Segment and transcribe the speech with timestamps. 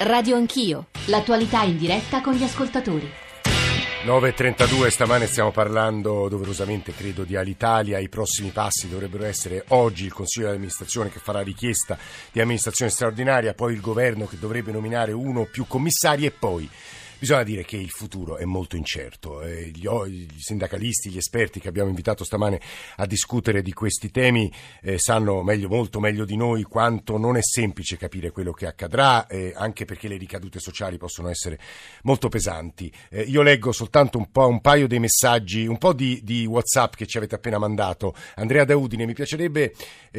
[0.00, 3.10] Radio Anch'io, l'attualità in diretta con gli ascoltatori.
[4.04, 7.98] 9.32, stamane stiamo parlando doverosamente, credo, di Alitalia.
[7.98, 11.98] I prossimi passi dovrebbero essere oggi il Consiglio di amministrazione che farà richiesta
[12.30, 16.70] di amministrazione straordinaria, poi il governo che dovrebbe nominare uno o più commissari e poi
[17.20, 19.42] Bisogna dire che il futuro è molto incerto.
[19.42, 22.60] Eh, gli, gli, sindacalisti, gli esperti che abbiamo invitato stamane
[22.96, 27.42] a discutere di questi temi eh, sanno meglio, molto meglio di noi quanto non è
[27.42, 31.58] semplice capire quello che accadrà, eh, anche perché le ricadute sociali possono essere
[32.02, 32.92] molto pesanti.
[33.26, 37.06] Io leggo soltanto un, po', un paio dei messaggi, un po' di, di, WhatsApp che
[37.06, 38.14] ci avete appena mandato.
[38.36, 39.74] Andrea Daudine, mi piacerebbe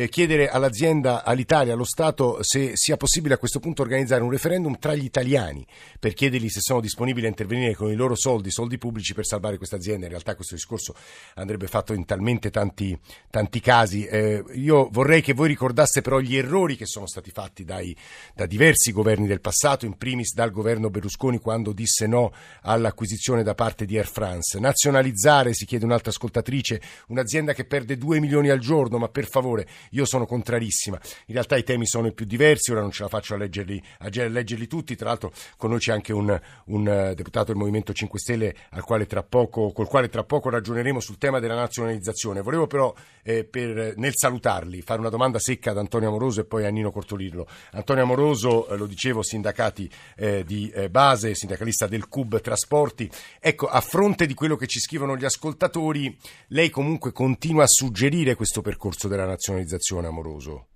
[0.10, 4.96] chiedere all'azienda, all'Italia, allo Stato, se sia possibile a questo punto organizzare un referendum tra
[4.96, 5.66] gli italiani
[5.98, 9.26] per chiedergli se sono disponibili disponibili a intervenire con i loro soldi, soldi pubblici per
[9.26, 10.06] salvare questa azienda.
[10.06, 10.96] In realtà questo discorso
[11.36, 12.98] andrebbe fatto in talmente tanti,
[13.30, 14.06] tanti casi.
[14.06, 17.96] Eh, io vorrei che voi ricordaste però gli errori che sono stati fatti dai,
[18.34, 23.54] da diversi governi del passato, in primis dal governo Berlusconi quando disse no all'acquisizione da
[23.54, 24.60] parte di Air France.
[24.60, 29.68] Nazionalizzare, si chiede un'altra ascoltatrice, un'azienda che perde 2 milioni al giorno, ma per favore,
[29.92, 31.00] io sono contrarissima.
[31.28, 33.82] In realtà i temi sono i più diversi, ora non ce la faccio a leggerli,
[34.00, 37.58] a leggerli tutti, tra l'altro con noi c'è anche un, un un eh, deputato del
[37.58, 42.42] Movimento 5 Stelle al quale poco, col quale tra poco ragioneremo sul tema della nazionalizzazione.
[42.42, 46.66] Volevo però, eh, per, nel salutarli, fare una domanda secca ad Antonio Amoroso e poi
[46.66, 47.48] a Nino Cortolillo.
[47.72, 53.10] Antonio Amoroso, eh, lo dicevo, sindacati eh, di eh, base, sindacalista del CUB Trasporti.
[53.40, 58.36] Ecco, a fronte di quello che ci scrivono gli ascoltatori, lei comunque continua a suggerire
[58.36, 60.68] questo percorso della nazionalizzazione, Amoroso?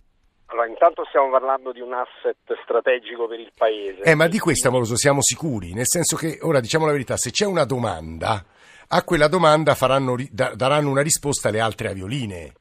[0.53, 4.03] Allora, intanto stiamo parlando di un asset strategico per il Paese.
[4.03, 7.31] Eh, ma di questo, amoroso, siamo sicuri, nel senso che, ora diciamo la verità, se
[7.31, 8.45] c'è una domanda,
[8.87, 12.53] a quella domanda faranno, daranno una risposta le altre avioline.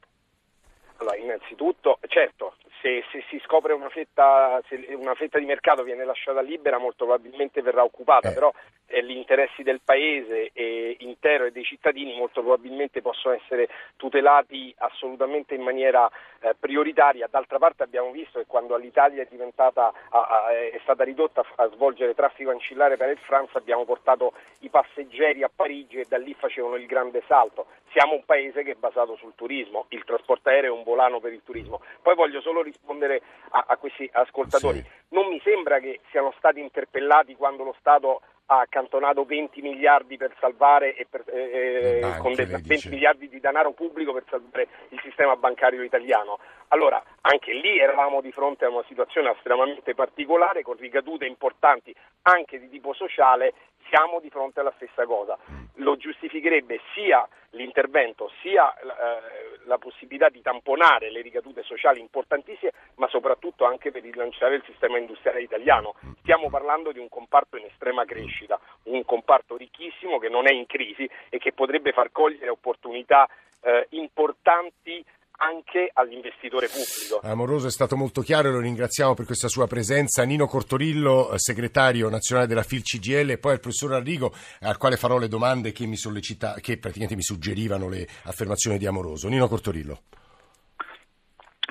[0.97, 6.05] Allora, innanzitutto, certo, se, se, si scopre una fetta, se una fetta di mercato viene
[6.05, 8.33] lasciata libera, molto probabilmente verrà occupata, eh.
[8.33, 8.53] però
[8.87, 14.75] eh, gli interessi del paese eh, intero e dei cittadini molto probabilmente possono essere tutelati
[14.79, 17.29] assolutamente in maniera eh, prioritaria.
[17.31, 21.69] D'altra parte abbiamo visto che quando l'Italia è, diventata, a, a, è stata ridotta a
[21.69, 26.35] svolgere traffico ancillare per il France abbiamo portato i passeggeri a Parigi e da lì
[26.35, 27.67] facevano il grande salto.
[27.93, 31.33] Siamo un paese che è basato sul turismo, il trasporto aereo è un volano per
[31.33, 31.81] il turismo.
[32.01, 34.81] Poi voglio solo rispondere a, a questi ascoltatori.
[34.81, 34.89] Sì.
[35.09, 40.35] Non mi sembra che siano stati interpellati quando lo Stato ha accantonato 20 miliardi per
[40.41, 45.37] salvare e per, eh, banche, con 20 miliardi di denaro pubblico per salvare il sistema
[45.37, 46.39] bancario italiano.
[46.69, 52.59] Allora, anche lì eravamo di fronte a una situazione estremamente particolare con ricadute importanti anche
[52.59, 53.55] di tipo sociale
[53.89, 55.37] siamo di fronte alla stessa cosa.
[55.77, 63.07] Lo giustificherebbe sia l'intervento, sia eh, la possibilità di tamponare le ricadute sociali importantissime, ma
[63.09, 65.95] soprattutto anche per rilanciare il sistema industriale italiano.
[66.21, 70.67] Stiamo parlando di un comparto in estrema crescita, un comparto ricchissimo che non è in
[70.67, 73.29] crisi e che potrebbe far cogliere opportunità
[73.61, 75.05] eh, importanti
[75.43, 77.21] anche all'investitore pubblico.
[77.23, 80.23] Amoroso è stato molto chiaro e lo ringraziamo per questa sua presenza.
[80.23, 84.97] Nino Cortorillo, eh, segretario nazionale della FIL CGL, e poi al professor Arrigo, al quale
[84.97, 89.29] farò le domande che mi, sollecita, che praticamente mi suggerivano le affermazioni di Amoroso.
[89.29, 89.99] Nino Cortorillo.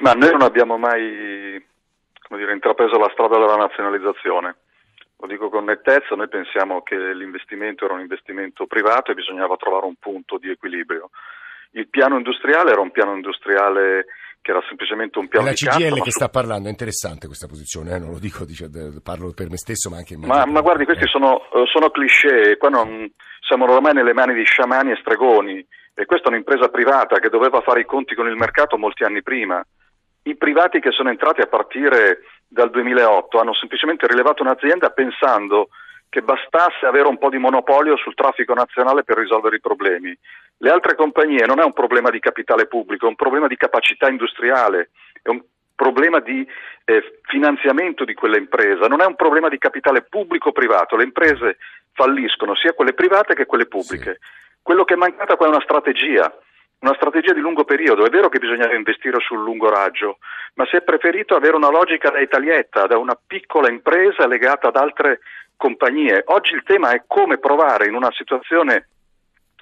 [0.02, 1.64] Ma noi non abbiamo mai
[2.30, 4.56] dire, intrapreso la strada della nazionalizzazione.
[5.18, 9.86] Lo dico con nettezza, noi pensiamo che l'investimento era un investimento privato e bisognava trovare
[9.86, 11.12] un punto di equilibrio.
[11.72, 14.06] Il piano industriale era un piano industriale
[14.42, 16.18] che era semplicemente un piano è la di CGL cassa, che su...
[16.18, 18.00] sta parlando, è interessante questa posizione, eh?
[18.00, 18.70] non lo dico, dice,
[19.04, 20.18] parlo per me stesso ma anche...
[20.18, 21.08] Ma, ma guardi, questi eh.
[21.08, 26.06] sono, eh, sono, cliché, qua non, siamo ormai nelle mani di sciamani e stregoni e
[26.06, 29.64] questa è un'impresa privata che doveva fare i conti con il mercato molti anni prima.
[30.24, 35.70] I privati che sono entrati a partire dal 2008 hanno semplicemente rilevato un'azienda pensando
[36.12, 40.16] che bastasse avere un po' di monopolio sul traffico nazionale per risolvere i problemi.
[40.58, 44.10] Le altre compagnie non è un problema di capitale pubblico, è un problema di capacità
[44.10, 44.90] industriale,
[45.22, 45.42] è un
[45.74, 46.46] problema di
[46.84, 51.58] eh, finanziamento di quell'impresa, non è un problema di capitale pubblico o privato, le imprese
[51.94, 54.20] falliscono sia quelle private che quelle pubbliche.
[54.20, 54.60] Sì.
[54.62, 56.30] Quello che è mancato qua è una strategia,
[56.82, 58.06] una strategia di lungo periodo.
[58.06, 60.18] È vero che bisognava investire sul lungo raggio,
[60.56, 64.76] ma si è preferito avere una logica da italietta, da una piccola impresa legata ad
[64.76, 65.20] altre
[65.56, 66.24] compagnie.
[66.28, 68.88] Oggi il tema è come provare in una situazione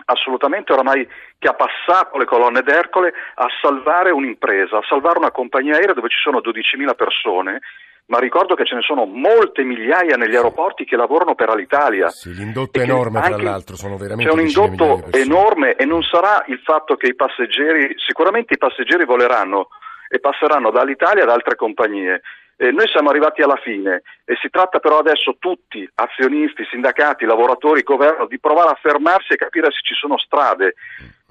[0.05, 1.05] assolutamente oramai
[1.37, 6.07] che ha passato le colonne d'Ercole a salvare un'impresa, a salvare una compagnia aerea dove
[6.07, 7.59] ci sono 12.000 persone,
[8.09, 12.09] ma ricordo che ce ne sono molte migliaia negli aeroporti che lavorano per Alitalia.
[12.09, 16.43] Sì, l'indotto è enorme tra l'altro, sono veramente C'è un indotto enorme e non sarà
[16.47, 19.69] il fatto che i passeggeri, sicuramente i passeggeri voleranno
[20.09, 22.21] e passeranno dall'Italia ad altre compagnie,
[22.61, 27.83] Eh, noi siamo arrivati alla fine e si tratta però adesso tutti, azionisti, sindacati, lavoratori,
[27.83, 30.73] governo, di provare a fermarsi e capire se ci sono strade.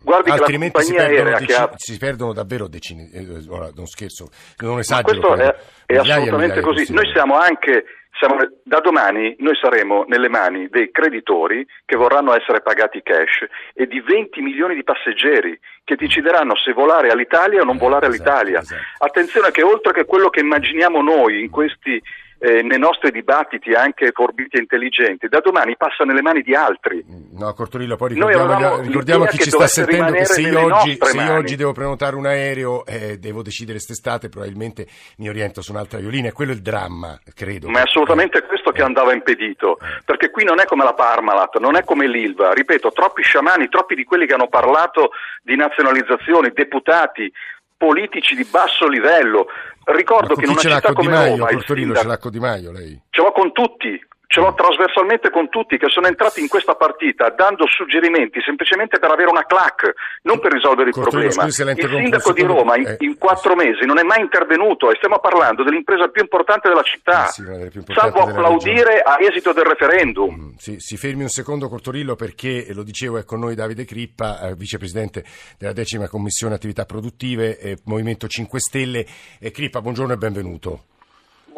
[0.03, 1.71] Guardi Altrimenti si perdono, dec- ha...
[1.77, 4.29] si perdono, davvero decine, eh, ora non scherzo,
[4.59, 5.19] non esagero.
[5.19, 5.57] Questo è,
[5.87, 6.93] è assolutamente così.
[6.93, 7.85] Noi siamo anche
[8.19, 13.87] siamo, da domani noi saremo nelle mani dei creditori che vorranno essere pagati cash e
[13.87, 18.31] di 20 milioni di passeggeri che decideranno se volare all'Italia o non eh, volare esatto,
[18.31, 18.59] all'Italia.
[18.59, 18.83] Esatto.
[18.99, 22.03] Attenzione che oltre che quello che immaginiamo noi in questi
[22.39, 27.05] eh, nei nostri dibattiti anche forbiti e intelligenti, da domani passa nelle mani di altri.
[27.33, 31.17] No, Cortorillo, poi ricordiamo, ricordiamo a chi ci sta sentendo che se io, oggi, se
[31.17, 34.87] io oggi, devo prenotare un aereo e eh, devo decidere quest'estate, probabilmente
[35.19, 37.69] mi oriento su un'altra violina e quello è il dramma, credo.
[37.69, 40.03] Ma è assolutamente questo che andava impedito, eh.
[40.05, 43.97] perché qui non è come la Parmalat, non è come l'Ilva, ripeto, troppi sciamani, troppi
[43.97, 45.11] di quelli che hanno parlato
[45.43, 47.33] di nazionalizzazioni, deputati,
[47.79, 49.47] politici di basso livello.
[49.85, 51.51] Ricordo che in una città come Maio, Roma...
[51.51, 53.01] Portorino, ce l'ha con Di Maio lei?
[53.09, 53.99] Ce l'ho con tutti,
[54.29, 59.11] ce l'ho trasversalmente con tutti che sono entrati in questa partita dando suggerimenti semplicemente per
[59.11, 61.51] avere una clac, non per risolvere il Cortolino, problema.
[61.51, 62.97] Scusi, il sindaco di Roma in, eh.
[63.01, 67.27] in, quattro mesi non è mai intervenuto e stiamo parlando dell'impresa più importante della città,
[67.27, 67.43] eh sì,
[67.87, 70.35] salvo applaudire a esito del referendum.
[70.35, 74.41] Mm, sì, si fermi un secondo Cortorillo perché, lo dicevo, è con noi Davide Crippa,
[74.41, 75.25] eh, vicepresidente
[75.57, 79.07] della decima commissione attività produttive, eh, Movimento 5 Stelle.
[79.51, 80.83] Crippa, buongiorno e benvenuto.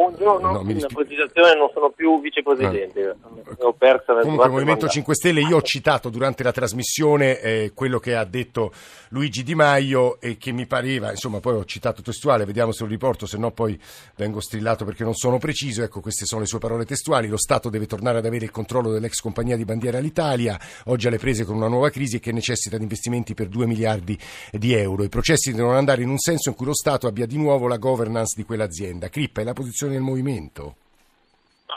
[0.01, 3.67] Buongiorno, no, mi in precisazione non sono più vicepresidente, ah.
[3.67, 7.73] ho perso nel Comunque il Movimento 5 Stelle, io ho citato durante la trasmissione eh,
[7.75, 8.73] quello che ha detto
[9.11, 12.89] Luigi Di Maio e che mi pareva, insomma poi ho citato testuale, vediamo se lo
[12.89, 13.79] riporto, se no poi
[14.17, 17.69] vengo strillato perché non sono preciso, ecco queste sono le sue parole testuali, lo Stato
[17.69, 21.57] deve tornare ad avere il controllo dell'ex compagnia di bandiera all'Italia, oggi alle prese con
[21.57, 24.19] una nuova crisi e che necessita di investimenti per 2 miliardi
[24.53, 25.05] di euro.
[25.05, 27.77] I processi devono andare in un senso in cui lo Stato abbia di nuovo la
[27.77, 29.11] governance di quell'azienda.
[29.11, 30.75] Crippa è la posizione del movimento?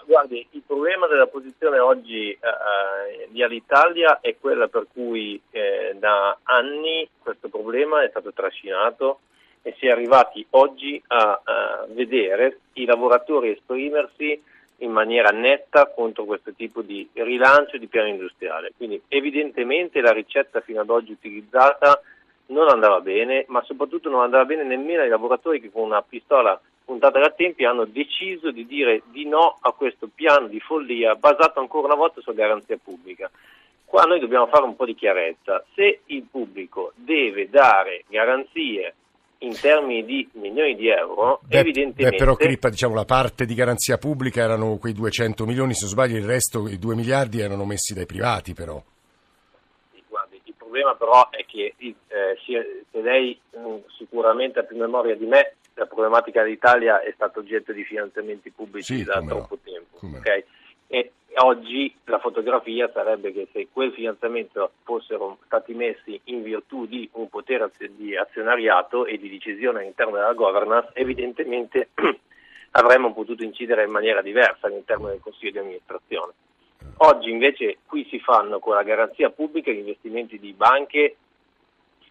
[0.06, 6.38] guardi, il problema della posizione oggi eh, di Alitalia è quella per cui eh, da
[6.44, 9.20] anni questo problema è stato trascinato
[9.62, 14.42] e si è arrivati oggi a, a vedere i lavoratori esprimersi
[14.78, 18.74] in maniera netta contro questo tipo di rilancio di piano industriale.
[18.76, 22.02] Quindi evidentemente la ricetta fino ad oggi utilizzata
[22.48, 26.60] non andava bene, ma soprattutto non andava bene nemmeno ai lavoratori che con una pistola
[26.84, 31.60] puntata da tempi hanno deciso di dire di no a questo piano di follia basato
[31.60, 33.30] ancora una volta sulla garanzia pubblica.
[33.86, 35.64] Qua noi dobbiamo fare un po' di chiarezza.
[35.76, 38.96] Se il pubblico deve dare garanzie
[39.44, 42.10] in termini di milioni di euro, beh, evidentemente...
[42.10, 45.92] Beh, però Crippa, diciamo, la parte di garanzia pubblica erano quei 200 milioni, se non
[45.92, 48.82] sbaglio il resto, i 2 miliardi erano messi dai privati però.
[50.08, 51.96] guardi, il problema però è che eh,
[52.46, 57.40] se lei mh, mm, sicuramente ha più memoria di me, la problematica dell'Italia è stata
[57.40, 59.72] oggetto di finanziamenti pubblici sì, da troppo no.
[59.72, 60.18] tempo.
[60.18, 60.44] Okay?
[60.88, 67.10] E oggi la fotografia sarebbe che se quel finanziamento fossero stati messi in virtù di
[67.14, 71.90] un potere di azionariato e di decisione all'interno della governance, evidentemente
[72.72, 76.34] avremmo potuto incidere in maniera diversa all'interno del Consiglio di amministrazione.
[76.98, 81.16] Oggi invece qui si fanno con la garanzia pubblica gli investimenti di banche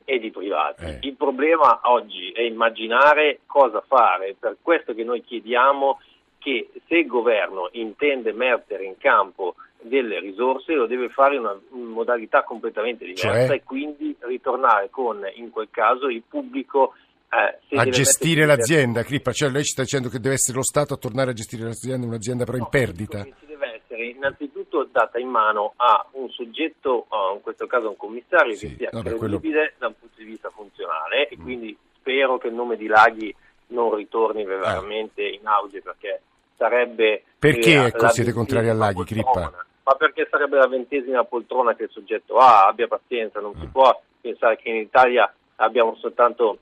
[0.05, 0.85] e di privati.
[0.85, 0.99] Eh.
[1.03, 6.01] Il problema oggi è immaginare cosa fare, per questo che noi chiediamo
[6.39, 11.59] che se il governo intende mettere in campo delle risorse lo deve fare in una
[11.71, 13.57] modalità completamente diversa cioè?
[13.57, 16.95] e quindi ritornare con in quel caso il pubblico
[17.29, 20.93] eh, a gestire l'azienda, Crippa, cioè lei ci sta dicendo che deve essere lo Stato
[20.93, 23.25] a tornare a gestire l'azienda, un'azienda però in perdita?
[23.25, 28.55] Ci deve essere innanzitutto data in mano a un soggetto, in questo caso un commissario,
[28.55, 29.73] sì, che sia vabbè, credibile quello...
[29.79, 31.43] da un punto di vista funzionale e mm.
[31.43, 33.35] quindi spero che il nome di Laghi
[33.69, 35.29] non ritorni veramente ah.
[35.29, 36.21] in auge perché
[36.57, 37.23] sarebbe...
[37.39, 39.53] Perché ecco, siete contrari a Laghi, Crippa?
[39.85, 43.61] Ma perché sarebbe la ventesima poltrona che il soggetto ha, abbia pazienza, non mm.
[43.61, 46.59] si può pensare che in Italia abbiamo soltanto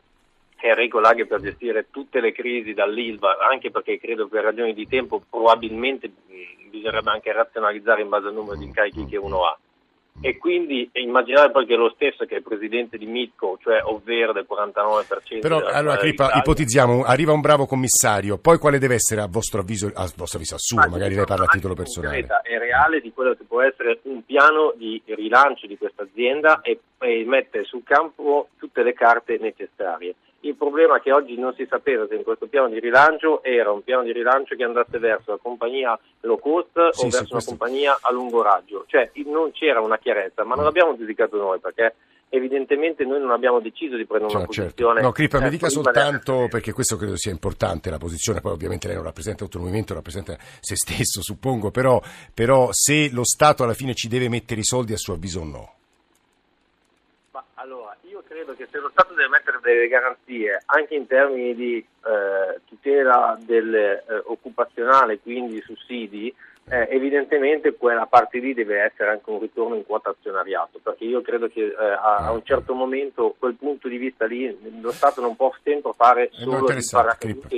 [0.62, 5.22] Enrico Laghi per gestire tutte le crisi dall'ILVA, anche perché credo per ragioni di tempo
[5.28, 6.10] probabilmente
[6.70, 9.58] bisognerebbe anche razionalizzare in base al numero di incarichi che uno ha.
[10.22, 14.32] E quindi immaginare poi che lo stesso che è il presidente di Mitco, cioè ovvero
[14.34, 15.40] del 49%.
[15.40, 19.86] Però allora Crippa, ipotizziamo, arriva un bravo commissario, poi quale deve essere a vostro avviso,
[19.86, 22.26] a vostro avviso assumo, magari lei parla a titolo personale.
[22.42, 26.80] È reale di quello che può essere un piano di rilancio di questa azienda e,
[26.98, 30.14] e mettere sul campo tutte le carte necessarie.
[30.42, 33.70] Il problema è che oggi non si sapeva se in questo piano di rilancio era
[33.70, 37.32] un piano di rilancio che andasse verso la compagnia low cost sì, o verso sì,
[37.32, 41.58] una compagnia a lungo raggio, cioè non c'era una chiarezza, ma non l'abbiamo giudicato noi
[41.58, 41.94] perché
[42.30, 44.70] evidentemente noi non abbiamo deciso di prendere cioè, una certo.
[44.70, 45.00] posizione.
[45.02, 48.96] No, Crippa, mi dica soltanto, perché questo credo sia importante, la posizione, poi ovviamente lei
[48.96, 52.00] non rappresenta tutto il movimento, rappresenta se stesso, suppongo, però,
[52.32, 55.44] però se lo Stato alla fine ci deve mettere i soldi a suo avviso o
[55.44, 55.74] no?
[57.32, 57.96] Ma allora,
[58.30, 63.36] credo che se lo Stato deve mettere delle garanzie anche in termini di eh, tutela
[63.40, 66.32] dell'occupazionale, eh, quindi sussidi,
[66.70, 71.20] eh, evidentemente quella parte lì deve essere anche un ritorno in quota azionariato, perché io
[71.20, 75.20] credo che eh, a, a, un certo momento quel punto di vista lì lo Stato
[75.20, 76.82] non può sempre fare solo di
[77.18, 77.48] Crippa,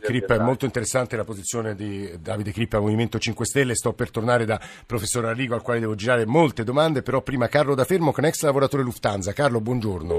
[0.00, 4.44] Crippa, è molto interessante la posizione di Davide Crippa, Movimento 5 Stelle, sto per tornare
[4.44, 8.24] da professor Arrigo al quale devo girare molte domande, però prima Carlo da Fermo con
[8.24, 9.32] ex lavoratore Lufthansa.
[9.32, 10.18] Carlo, buongiorno.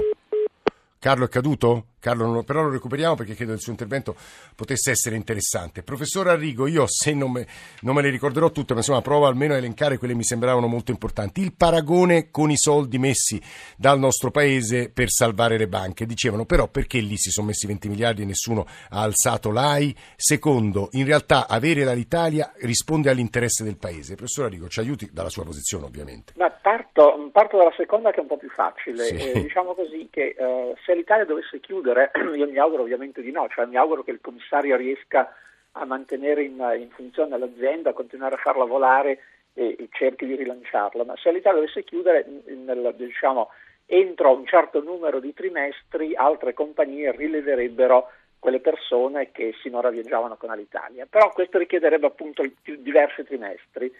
[0.98, 1.86] Carlo è caduto?
[2.02, 4.16] Carlo, però lo recuperiamo perché credo il suo intervento
[4.56, 5.84] potesse essere interessante.
[5.84, 7.46] Professor Arrigo, io se non me,
[7.82, 10.66] non me le ricorderò tutte, ma insomma provo almeno a elencare quelle che mi sembravano
[10.66, 11.40] molto importanti.
[11.40, 13.40] Il paragone con i soldi messi
[13.76, 16.04] dal nostro paese per salvare le banche.
[16.04, 19.94] Dicevano però perché lì si sono messi 20 miliardi e nessuno ha alzato l'AI?
[20.16, 24.16] Secondo, in realtà avere l'Italia risponde all'interesse del paese.
[24.16, 26.32] Professor Arrigo, ci aiuti dalla sua posizione ovviamente.
[26.36, 29.04] Ma parto, parto dalla seconda che è un po' più facile.
[29.04, 29.14] Sì.
[29.14, 32.10] Eh, diciamo così che eh, se l'Italia dovesse chiudere chiudere?
[32.36, 35.32] Io mi auguro ovviamente di no, cioè mi auguro che il commissario riesca
[35.72, 39.20] a mantenere in, in funzione l'azienda, a continuare a farla volare
[39.54, 43.50] e, e, cerchi di rilanciarla, ma se l'Italia dovesse chiudere nel, diciamo,
[43.86, 50.50] entro un certo numero di trimestri altre compagnie rileverebbero quelle persone che sinora viaggiavano con
[50.50, 51.06] l'Italia.
[51.08, 53.92] Però questo richiederebbe appunto diversi trimestri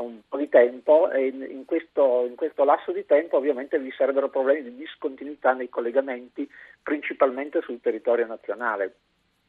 [0.00, 4.28] un po' di tempo e in questo, in questo, lasso di tempo ovviamente vi sarebbero
[4.28, 6.48] problemi di discontinuità nei collegamenti
[6.82, 8.94] principalmente sul territorio nazionale.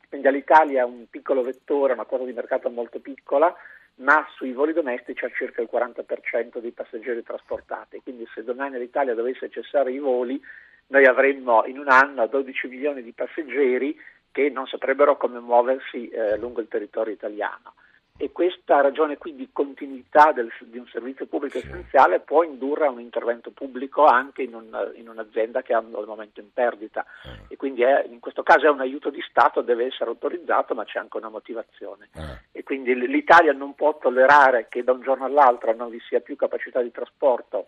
[0.08, 3.54] Quindi all'Italia è un piccolo vettore, una quota di mercato molto piccola,
[3.96, 8.02] ma sui voli domestici ha circa il 40% dei passeggeri trasportati.
[8.04, 10.40] Quindi se domani l'Italia dovesse cessare i voli,
[10.88, 14.00] noi avremmo in un anno 12 milioni di passeggeri
[14.32, 17.74] che non saprebbero come muoversi eh, lungo il territorio italiano
[18.18, 21.68] e questa ragione qui di continuità del, di un servizio pubblico sì.
[21.68, 26.06] essenziale può indurre a un intervento pubblico anche in, un, in un'azienda che è al
[26.08, 27.54] momento in perdita eh.
[27.54, 30.86] e quindi è, in questo caso è un aiuto di Stato, deve essere autorizzato ma
[30.86, 32.60] c'è anche una motivazione eh.
[32.60, 36.38] e quindi l'Italia non può tollerare che da un giorno all'altro non vi sia più
[36.38, 37.68] capacità di trasporto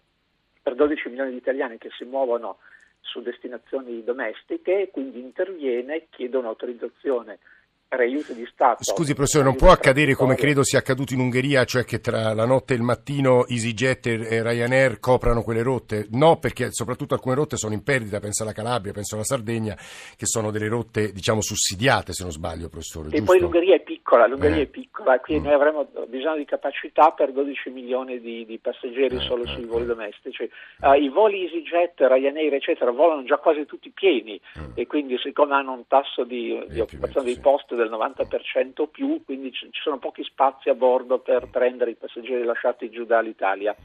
[0.61, 2.59] per 12 milioni di italiani che si muovono
[3.01, 7.39] su destinazioni domestiche e quindi interviene, chiede un'autorizzazione
[7.87, 8.83] per aiuto di Stato.
[8.83, 12.45] Scusi professore, non può accadere come credo sia accaduto in Ungheria, cioè che tra la
[12.45, 16.07] notte e il mattino EasyJet e Ryanair coprano quelle rotte?
[16.11, 20.25] No, perché soprattutto alcune rotte sono in perdita, penso alla Calabria, penso alla Sardegna, che
[20.25, 23.07] sono delle rotte diciamo sussidiate se non sbaglio professore.
[23.07, 23.25] E giusto?
[23.25, 24.61] poi l'Ungheria è piccola, l'Ungheria eh.
[24.61, 25.45] è piccola, quindi mm.
[25.47, 29.65] noi avremo bisogno di capacità per 12 milioni di, di passeggeri eh, solo eh, sui
[29.65, 30.49] voli domestici.
[30.79, 34.71] Uh, I voli EasyJet, Ryanair eccetera volano già quasi tutti pieni mm.
[34.75, 39.21] e quindi siccome hanno un tasso di, di occupazione dei posti del 90% o più,
[39.25, 43.75] quindi ci sono pochi spazi a bordo per prendere i passeggeri lasciati giù dall'Italia.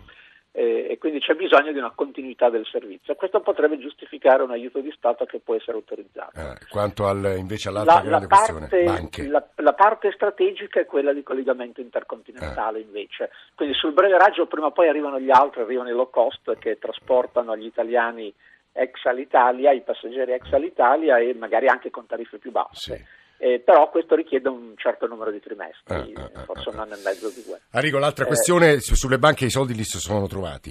[0.55, 3.15] Eh, e quindi c'è bisogno di una continuità del servizio.
[3.15, 6.39] Questo potrebbe giustificare un aiuto di Stato che può essere autorizzato.
[6.39, 10.85] Eh, quanto al, invece all'altra la, grande la parte, questione, la, la, parte strategica è
[10.85, 12.83] quella di collegamento intercontinentale eh.
[12.83, 16.59] invece, quindi sul breve raggio prima o poi arrivano gli altri, arrivano i low cost
[16.59, 18.33] che trasportano gli italiani
[18.73, 22.97] ex all'Italia, i passeggeri ex all'Italia e magari anche con tariffe più basse.
[22.97, 26.79] Sì eh, però questo richiede un certo numero di trimestri, ah, ah, forse ah, un
[26.79, 27.61] anno e mezzo di due.
[27.73, 30.71] Arrigo, l'altra eh, questione, sulle banche i soldi li si sono trovati?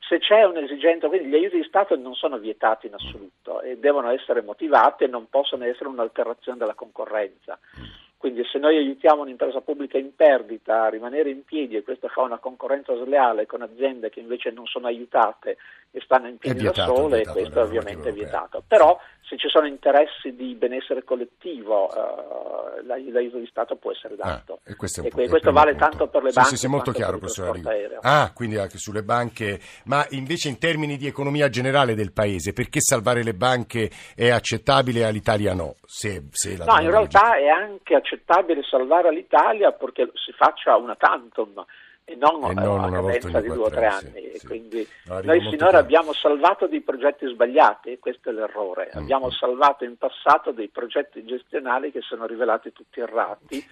[0.00, 4.10] Se c'è un'esigenza, quindi gli aiuti di Stato non sono vietati in assoluto e devono
[4.10, 7.56] essere motivati e non possono essere un'alterazione della concorrenza.
[7.78, 7.84] Mm.
[8.18, 12.22] Quindi se noi aiutiamo un'impresa pubblica in perdita a rimanere in piedi e questo fa
[12.22, 15.58] una concorrenza sleale con aziende che invece non sono aiutate
[15.90, 18.62] e stanno in piedi vietato, da sole, questo ovviamente è vietato.
[18.66, 24.60] Però se ci sono interessi di benessere collettivo, uh, l'aiuto di Stato può essere dato.
[24.64, 25.88] Ah, e questo, e questo vale punto.
[25.88, 26.50] tanto per le banche.
[26.50, 27.70] Sì, sì, molto chiaro, professor Arrigo.
[28.00, 32.80] Ah, quindi anche sulle banche, ma invece in termini di economia generale del Paese, perché
[32.80, 35.74] salvare le banche è accettabile e all'Italia no?
[35.84, 41.64] Se, se no, in realtà è anche accettabile salvare l'Italia perché si faccia una tantum
[42.08, 44.32] e non, e non una cadenza di due o tre anni.
[44.34, 45.78] Sì, Quindi no, noi sinora chiaro.
[45.78, 48.90] abbiamo salvato dei progetti sbagliati e questo è l'errore.
[48.94, 49.02] Mm.
[49.02, 53.66] Abbiamo salvato in passato dei progetti gestionali che sono rivelati tutti errati.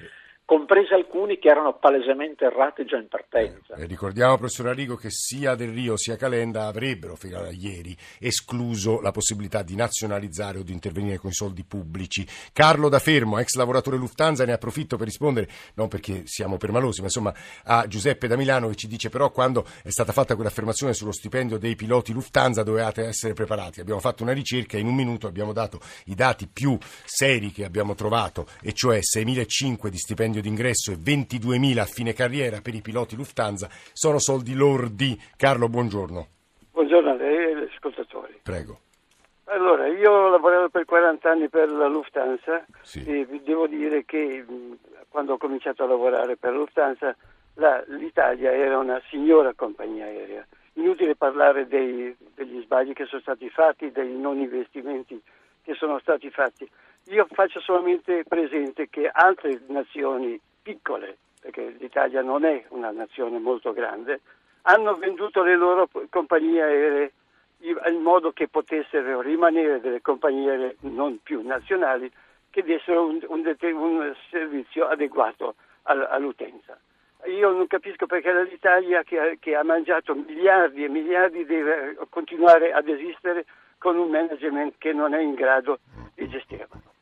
[0.47, 3.75] Compresi alcuni che erano palesemente errati già in partenza.
[3.75, 9.01] Eh, ricordiamo, professor Arrigo, che sia Del Rio sia Calenda avrebbero, fino a ieri, escluso
[9.01, 12.25] la possibilità di nazionalizzare o di intervenire con i soldi pubblici.
[12.53, 17.07] Carlo da Fermo, ex lavoratore Lufthansa, ne approfitto per rispondere, non perché siamo permalosi, ma
[17.07, 17.35] insomma
[17.65, 21.59] a Giuseppe da Milano che ci dice però quando è stata fatta quell'affermazione sullo stipendio
[21.59, 23.81] dei piloti Lufthansa dovevate essere preparati.
[23.81, 27.65] Abbiamo fatto una ricerca e in un minuto abbiamo dato i dati più seri che
[27.65, 32.75] abbiamo trovato, e cioè 6.500 di stipendio stipendio d'ingresso e 22.000 a fine carriera per
[32.75, 35.19] i piloti Lufthansa sono soldi lordi.
[35.37, 36.27] Carlo, buongiorno.
[36.73, 38.41] Buongiorno a lei e agli ascoltatori.
[38.43, 38.81] Prego.
[39.45, 43.05] Allora, io ho lavorato per 40 anni per la Lufthansa Sì.
[43.05, 44.45] e devo dire che
[45.09, 47.17] quando ho cominciato a lavorare per la Lufthansa
[47.55, 50.47] la- l'Italia era una signora compagnia aerea.
[50.75, 55.19] Inutile parlare dei- degli sbagli che sono stati fatti, dei non investimenti
[55.63, 56.69] che sono stati fatti.
[57.09, 63.73] Io faccio solamente presente che altre nazioni piccole, perché l'Italia non è una nazione molto
[63.73, 64.23] grande,
[64.63, 67.13] hanno venduto le loro compagnie aeree
[67.59, 72.11] in modo che potessero rimanere delle compagnie aeree non più nazionali
[72.51, 76.77] che dessero un, un un servizio adeguato al- all'utenza.
[77.27, 82.89] Io non capisco perché l'Italia che che ha mangiato miliardi e miliardi deve continuare ad
[82.89, 83.45] esistere
[83.79, 85.79] con un management che non è in grado
[86.15, 86.95] di gestirlo.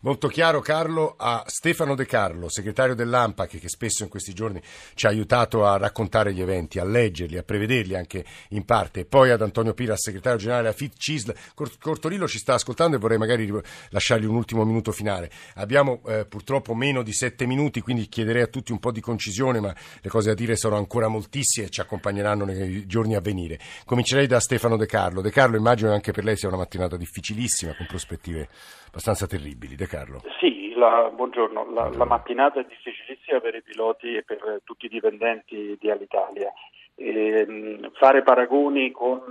[0.00, 4.60] Molto chiaro Carlo, a Stefano De Carlo, segretario dell'AMPAC, che spesso in questi giorni
[4.94, 9.04] ci ha aiutato a raccontare gli eventi, a leggerli, a prevederli anche in parte, e
[9.06, 11.34] poi ad Antonio Piras, segretario generale della FIT CISL.
[11.54, 15.30] Cor- Cortorillo ci sta ascoltando e vorrei magari ri- lasciargli un ultimo minuto finale.
[15.54, 19.60] Abbiamo eh, purtroppo meno di sette minuti, quindi chiederei a tutti un po' di concisione,
[19.60, 23.58] ma le cose da dire sono ancora moltissime e ci accompagneranno nei giorni a venire.
[23.86, 25.22] Comincerei da Stefano De Carlo.
[25.22, 28.48] De Carlo, immagino che anche per lei sia una mattinata difficilissima, con prospettive
[28.88, 29.74] abbastanza terribili.
[29.74, 30.22] De Carlo.
[30.38, 31.72] Sì, la, buongiorno.
[31.72, 36.52] La, la mattinata è difficilissima per i piloti e per tutti i dipendenti di Alitalia.
[36.96, 39.22] Ehm, fare paragoni con,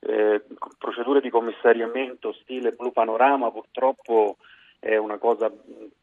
[0.00, 0.44] eh,
[0.78, 4.36] procedure di commissariamento stile Blu Panorama purtroppo
[4.80, 5.50] è una cosa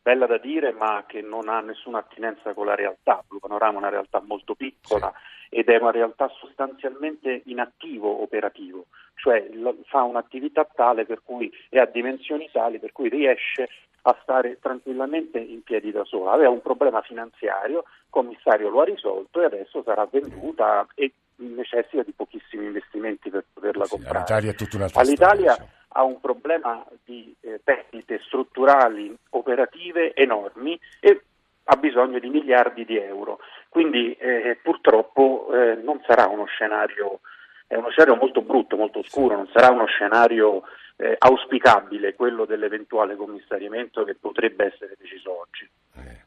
[0.02, 3.24] bella da dire ma che non ha nessuna attinenza con la realtà.
[3.28, 5.14] Blu Panorama è una realtà molto piccola
[5.50, 8.86] ed è una realtà sostanzialmente inattivo operativo,
[9.16, 9.48] cioè
[9.86, 13.70] fa un'attività tale per cui è a dimensioni tali per cui riesce
[14.08, 16.32] a stare tranquillamente in piedi da sola.
[16.32, 22.04] Aveva un problema finanziario, il commissario lo ha risolto e adesso sarà venduta e necessita
[22.04, 24.18] di pochissimi investimenti per poterla Sì, comprare.
[24.20, 24.54] All'Italia
[24.94, 31.22] All'Italia storia, ha un problema di eh, perdite strutturali operative enormi e
[31.66, 33.40] ha bisogno di miliardi di euro.
[33.76, 37.20] Quindi eh, purtroppo eh, non sarà uno scenario,
[37.68, 40.62] è uno scenario molto brutto, molto oscuro, non sarà uno scenario
[40.96, 45.70] eh, auspicabile quello dell'eventuale commissariamento che potrebbe essere deciso oggi.
[45.98, 46.24] Eh.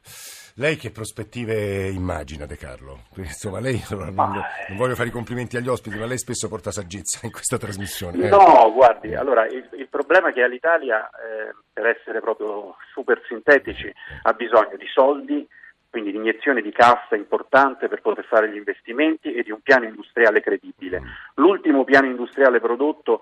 [0.57, 3.05] Lei che prospettive immagina, De Carlo?
[3.17, 6.69] Insomma, lei non, non- non voglio fare i complimenti agli ospiti, ma lei spesso porta
[6.69, 8.27] saggezza in questa trasmissione.
[8.27, 8.29] eh.
[8.29, 13.91] No, guardi, allora il, il problema è che l'Italia, eh, per essere proprio super sintetici,
[14.21, 15.47] ha bisogno di soldi,
[15.89, 19.85] quindi di iniezione di cassa importante per poter fare gli investimenti e di un piano
[19.85, 21.01] industriale credibile.
[21.35, 23.21] L'ultimo piano industriale prodotto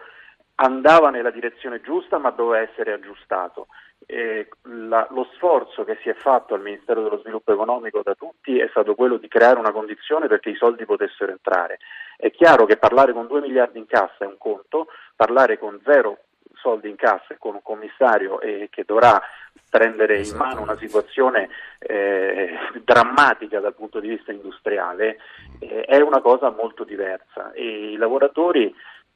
[0.59, 3.67] andava nella direzione giusta ma doveva essere aggiustato.
[4.05, 8.57] Eh, la- lo sforzo che si è fatto al Ministero dello Sviluppo Economico da tutti
[8.57, 11.79] è stato quello di creare una condizione perché i soldi potessero entrare.
[12.15, 16.19] È chiaro che parlare con 2 miliardi in cassa è un conto, parlare con zero
[16.53, 19.21] soldi in cassa e con un commissario eh, che dovrà
[19.69, 20.43] prendere in Esatto.
[20.43, 21.49] mano una situazione
[21.79, 25.17] eh, drammatica dal punto di vista industriale
[25.59, 28.73] eh, è una cosa molto diversa e i lavoratori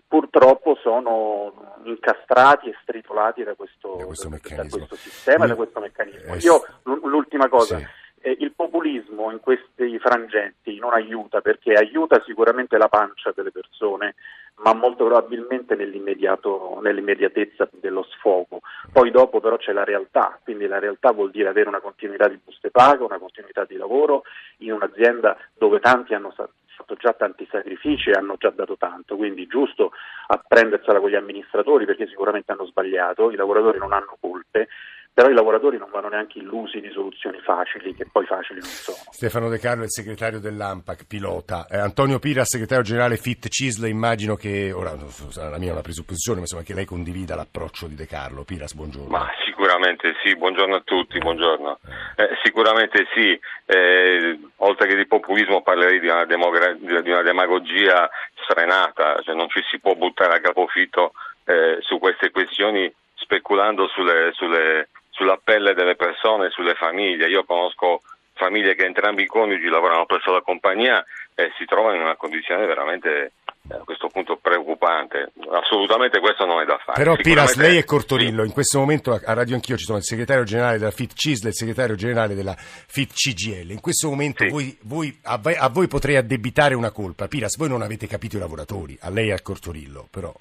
[0.07, 4.77] purtroppo sono incastrati e stritolati da questo, Da questo da meccanismo.
[4.85, 6.33] questo sistema da questo meccanismo.
[6.33, 7.85] eh, Io l'ultima cosa, Sì.
[8.23, 14.15] eh, il populismo in questi frangenti non aiuta perché aiuta sicuramente la pancia delle persone,
[14.63, 18.61] ma molto probabilmente nell'immediatezza dello sfogo.
[18.91, 22.39] Poi dopo però c'è la realtà, quindi la realtà vuol dire avere una continuità di
[22.43, 24.23] buste paga, una continuità di lavoro
[24.57, 29.47] in un'azienda dove tanti hanno fatto già tanti sacrifici e hanno già dato tanto, quindi
[29.47, 29.91] giusto
[30.27, 34.67] a prendersela con gli amministratori perché sicuramente hanno sbagliato, i lavoratori non hanno colpe,
[35.13, 38.97] però i lavoratori non vanno neanche illusi di soluzioni facili, che poi facili non sono.
[39.11, 41.67] Stefano De Carlo è il segretario dell'AMPAC, pilota.
[41.69, 44.95] Eh, Antonio Pira, segretario generale FIT CISL, immagino che, ora
[45.29, 48.43] sarà la mia una presuppposizione, ma insomma che lei condivida l'approccio di De Carlo.
[48.45, 49.09] Piras, buongiorno.
[49.09, 51.79] Ma sicuramente sì, buongiorno a tutti, buongiorno.
[52.15, 58.09] Eh, sicuramente sì, eh, oltre che di populismo parlerei di una, demogra- di una demagogia
[58.35, 61.11] sfrenata, cioè non ci si può buttare a capofitto
[61.43, 67.27] eh, su queste questioni speculando sulle, sulle sulla pelle delle persone sulle famiglie.
[67.27, 68.01] Io conosco
[68.33, 72.65] famiglie che entrambi i coniugi lavorano presso la compagnia e si trovano in una condizione
[72.65, 73.33] veramente
[73.69, 75.31] a questo punto preoccupante.
[75.51, 77.01] Assolutamente questo non è da fare.
[77.01, 78.47] Però Piras, lei è Cortorillo, sì.
[78.47, 81.49] in questo momento a Radio Anch'io ci sono il segretario generale della FIT CISL e
[81.49, 83.71] il segretario generale della FIT CGL.
[83.71, 84.49] In questo momento sì.
[84.49, 87.27] voi, voi, a, a, voi potrei addebitare una colpa.
[87.27, 90.33] Piras, voi non avete capito i lavoratori, a lei e a Cortorillo, però...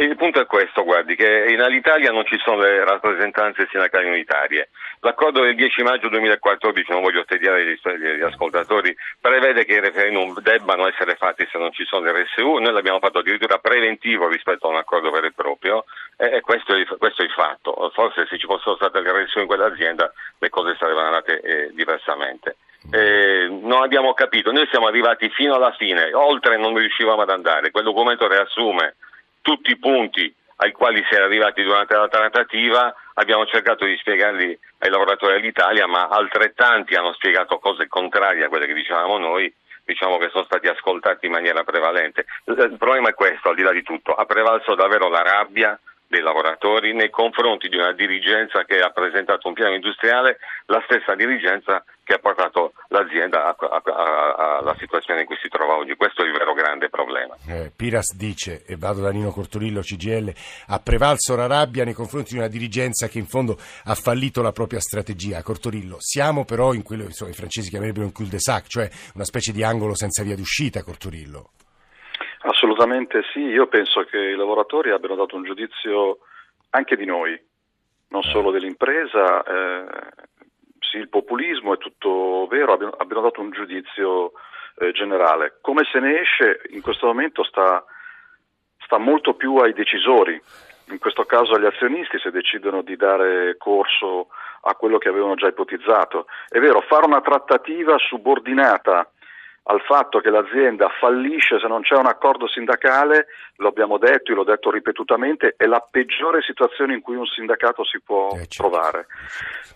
[0.00, 4.68] Il punto è questo, guardi, che in Alitalia non ci sono le rappresentanze sindacali unitarie.
[5.00, 10.38] L'accordo del 10 maggio 2014, non voglio tediare gli, gli, ascoltatori, prevede che i referendum
[10.38, 14.68] debbano essere fatti se non ci sono le RSU, noi l'abbiamo fatto addirittura preventivo rispetto
[14.68, 15.84] a un accordo vero e proprio
[16.16, 17.90] e questo è, questo è il fatto.
[17.92, 22.58] Forse se ci fossero state le RSU in quell'azienda le cose sarebbero andate eh, diversamente.
[22.92, 27.72] Eh, non abbiamo capito, noi siamo arrivati fino alla fine, oltre non riuscivamo ad andare,
[27.72, 28.94] quel documento riassume
[29.48, 34.58] tutti i punti ai quali si è arrivati durante la trattativa, abbiamo cercato di spiegarli
[34.80, 39.50] ai lavoratori dell'Italia, ma altrettanti hanno spiegato cose contrarie a quelle che dicevamo noi,
[39.86, 42.26] diciamo che sono stati ascoltati in maniera prevalente.
[42.44, 46.20] Il problema è questo, al di là di tutto, ha prevalso davvero la rabbia dei
[46.20, 51.82] lavoratori nei confronti di una dirigenza che ha presentato un piano industriale, la stessa dirigenza
[52.08, 55.94] che ha portato l'azienda alla situazione in cui si trova oggi.
[55.94, 57.36] Questo è il vero grande problema.
[57.46, 60.32] Eh, Piras dice, e vado da Nino Cortolillo, CGL,
[60.68, 64.52] ha prevalso la rabbia nei confronti di una dirigenza che in fondo ha fallito la
[64.52, 65.42] propria strategia.
[65.42, 69.62] Cortorillo, siamo però in quello che i francesi chiamerebbero un cul-de-sac, cioè una specie di
[69.62, 71.50] angolo senza via d'uscita, Cortorillo.
[72.40, 76.20] Assolutamente sì, io penso che i lavoratori abbiano dato un giudizio
[76.70, 77.38] anche di noi,
[78.08, 78.30] non eh.
[78.30, 79.86] solo dell'impresa, eh,
[80.90, 84.32] sì il populismo è tutto vero, abbiano, abbiano dato un giudizio
[84.78, 85.58] eh, generale.
[85.60, 87.84] Come se ne esce in questo momento sta,
[88.84, 90.40] sta molto più ai decisori,
[90.90, 94.28] in questo caso agli azionisti se decidono di dare corso
[94.62, 96.26] a quello che avevano già ipotizzato.
[96.48, 99.10] È vero, fare una trattativa subordinata
[99.70, 103.26] al fatto che l'azienda fallisce se non c'è un accordo sindacale,
[103.56, 107.84] lo abbiamo detto, io l'ho detto ripetutamente, è la peggiore situazione in cui un sindacato
[107.84, 108.68] si può eh, certo.
[108.68, 109.06] trovare.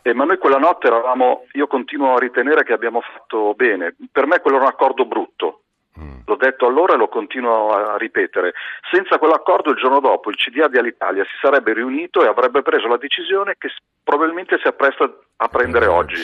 [0.02, 4.26] Eh, ma noi quella notte eravamo, io continuo a ritenere che abbiamo fatto bene, per
[4.26, 5.60] me quello era un accordo brutto.
[6.00, 6.20] Mm.
[6.24, 8.54] L'ho detto allora e lo continuo a ripetere.
[8.90, 12.88] Senza quell'accordo il giorno dopo il CDA di Alitalia si sarebbe riunito e avrebbe preso
[12.88, 13.68] la decisione che
[14.02, 15.04] probabilmente si appresta
[15.36, 16.22] a prendere eh, oggi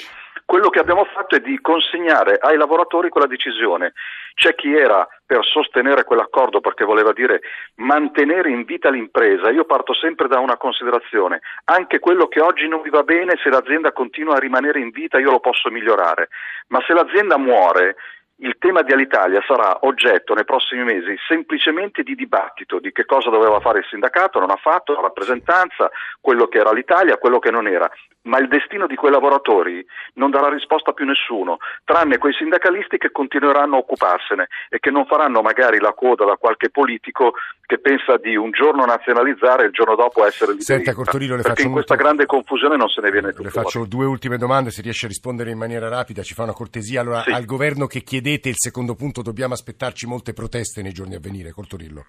[0.49, 3.93] quello che abbiamo fatto è di consegnare ai lavoratori quella decisione.
[4.33, 7.43] C'è chi era per sostenere quell'accordo perché voleva dire
[7.75, 9.51] mantenere in vita l'impresa.
[9.51, 11.43] Io parto sempre da una considerazione.
[11.65, 15.19] Anche quello che oggi non vi va bene, se l'azienda continua a rimanere in vita,
[15.19, 16.31] io lo posso migliorare.
[16.69, 17.97] Ma se l'azienda muore,
[18.41, 23.31] il tema di Alitalia sarà oggetto nei prossimi mesi semplicemente di dibattito di che cosa
[23.31, 27.51] doveva fare il sindacato, non ha fatto, la rappresentanza, quello che era l'Italia, quello che
[27.51, 27.91] non era.
[28.29, 32.97] Ma il destino di quei lavoratori non darà risposta a più nessuno, tranne quei sindacalisti
[32.97, 37.33] che continueranno a occuparsene e che non faranno magari la coda da qualche politico
[37.67, 40.75] che pensa di un giorno nazionalizzare e il giorno dopo essere liberista.
[40.75, 42.09] Senta Cortorino, le Perché in questa molto...
[42.09, 43.43] grande confusione non se ne viene tutto.
[43.43, 46.53] Le faccio due ultime domande, se riesce a rispondere in maniera rapida, ci fa una
[46.53, 47.01] cortesia.
[47.01, 47.31] Allora, sì.
[47.31, 51.21] al governo che chiede vedete il secondo punto, dobbiamo aspettarci molte proteste nei giorni a
[51.21, 52.05] venire, Cortorillo?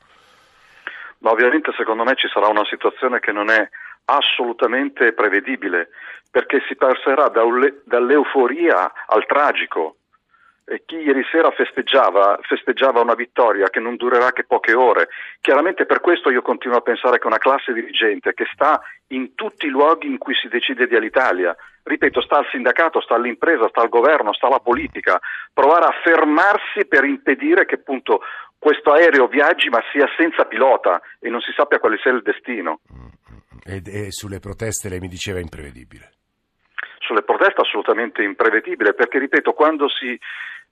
[1.20, 3.68] Ma ovviamente secondo me ci sarà una situazione che non è
[4.18, 5.90] assolutamente prevedibile,
[6.32, 9.96] perché si passerà dall'euforia al tragico.
[10.66, 15.08] E chi ieri sera festeggiava, festeggiava una vittoria che non durerà che poche ore.
[15.42, 19.66] Chiaramente per questo io continuo a pensare che una classe dirigente che sta in tutti
[19.66, 23.82] i luoghi in cui si decide di Alitalia, ripeto, sta al sindacato, sta all'impresa, sta
[23.82, 25.20] al governo, sta alla politica,
[25.52, 28.22] provare a fermarsi per impedire che appunto
[28.60, 32.82] questo aereo viaggi ma sia senza pilota e non si sappia quale sia il destino.
[33.70, 36.10] E, e sulle proteste lei mi diceva imprevedibile.
[36.98, 40.20] Sulle proteste assolutamente imprevedibile perché, ripeto, quando si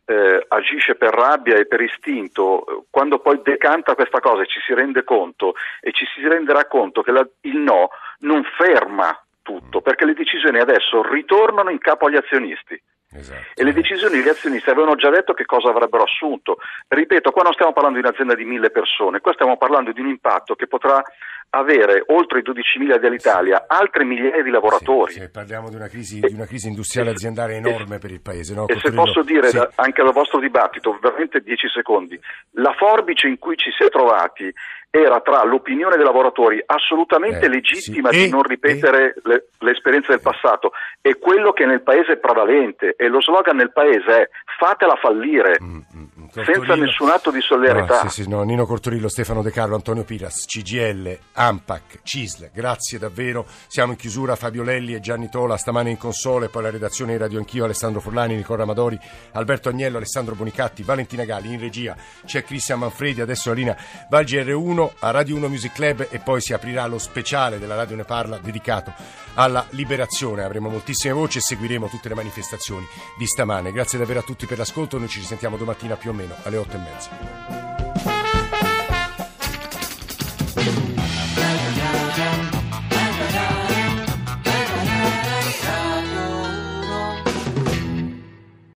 [0.05, 4.73] eh, agisce per rabbia e per istinto, quando poi decanta questa cosa e ci si
[4.73, 10.05] rende conto e ci si renderà conto che la, il no non ferma tutto, perché
[10.05, 12.81] le decisioni adesso ritornano in capo agli azionisti.
[13.13, 13.45] Esatto.
[13.55, 16.57] E le decisioni degli azionisti avevano già detto che cosa avrebbero assunto.
[16.87, 20.07] Ripeto, qua non stiamo parlando di un'azienda di mille persone, qua stiamo parlando di un
[20.07, 21.01] impatto che potrà
[21.49, 25.13] avere oltre i 12 mila dell'Italia altre migliaia di lavoratori.
[25.13, 28.21] Sì, sì, parliamo di una, crisi, di una crisi, industriale aziendale enorme e, per il
[28.21, 28.53] Paese.
[28.53, 28.67] No?
[28.67, 29.55] E se posso dire sì.
[29.55, 32.19] da, anche dal vostro dibattito, veramente 10 secondi,
[32.51, 34.53] la forbice in cui ci si è trovati
[35.01, 38.17] era tra l'opinione dei lavoratori assolutamente eh, legittima sì.
[38.17, 39.21] di e, non ripetere e...
[39.23, 43.55] le, le, esperienze del passato e quello che nel paese è prevalente e lo slogan
[43.55, 45.57] nel paese è fatela fallire.
[45.61, 45.79] Mm,
[46.31, 48.03] senza nessun atto di solidarietà.
[48.03, 48.43] No, sì, sì, no.
[48.43, 53.45] Nino Cortorillo, Stefano De Carlo, Antonio Piras, CGL, AMPAC, CISL, grazie davvero.
[53.67, 57.17] Siamo in chiusura, Fabio Lelli e Gianni Tola, stamane in console, poi la redazione di
[57.17, 58.99] Radio Anch'io, Alessandro Forlani, Nicola Amadori,
[59.33, 63.77] Alberto Agnello, Alessandro Bonicatti, Valentina Gali, in regia c'è Cristian Manfredi, adesso la linea
[64.09, 67.75] va al GR1 a Radio 1 Music Club e poi si aprirà lo speciale della
[67.75, 68.93] Radio Ne Parla dedicato
[69.35, 70.43] alla liberazione.
[70.43, 72.85] Avremo moltissime voci e seguiremo tutte le manifestazioni
[73.17, 73.71] di stamane.
[73.71, 76.57] Grazie davvero a tutti per l'ascolto, noi ci risentiamo domattina più o meno meno alle
[76.57, 78.16] otto e mezza.